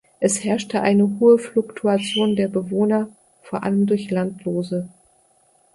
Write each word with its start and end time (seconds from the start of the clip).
Es 0.19 0.43
herrschte 0.43 0.81
eine 0.81 1.19
hohe 1.19 1.37
Fluktuation 1.37 2.35
der 2.35 2.47
Bewohner 2.47 3.09
vor 3.43 3.61
allem 3.61 3.85
durch 3.85 4.09
Landlose. 4.09 4.89